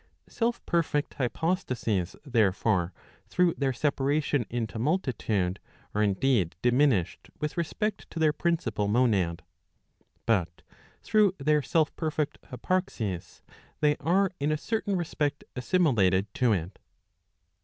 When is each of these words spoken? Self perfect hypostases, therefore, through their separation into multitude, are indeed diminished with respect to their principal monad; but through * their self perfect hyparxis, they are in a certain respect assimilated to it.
Self 0.29 0.65
perfect 0.65 1.13
hypostases, 1.19 2.15
therefore, 2.25 2.91
through 3.27 3.53
their 3.53 3.71
separation 3.71 4.47
into 4.49 4.79
multitude, 4.79 5.59
are 5.93 6.01
indeed 6.01 6.55
diminished 6.63 7.29
with 7.39 7.55
respect 7.55 8.09
to 8.09 8.17
their 8.17 8.33
principal 8.33 8.87
monad; 8.87 9.43
but 10.25 10.63
through 11.03 11.35
* 11.37 11.37
their 11.37 11.61
self 11.61 11.95
perfect 11.97 12.41
hyparxis, 12.49 13.43
they 13.79 13.95
are 13.97 14.31
in 14.39 14.51
a 14.51 14.57
certain 14.57 14.95
respect 14.95 15.43
assimilated 15.55 16.33
to 16.33 16.51
it. 16.51 16.79